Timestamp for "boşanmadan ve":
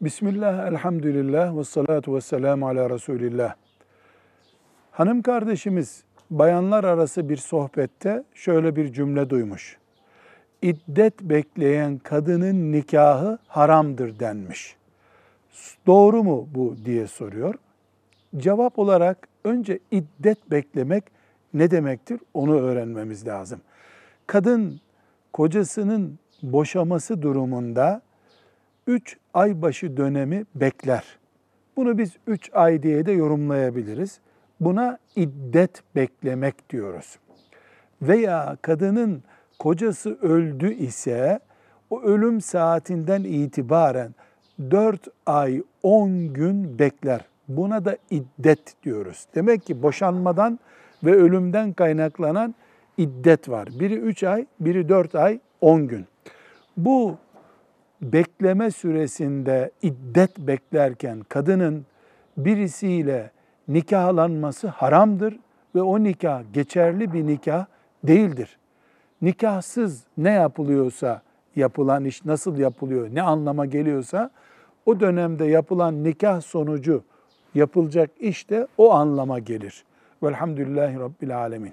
49.82-51.12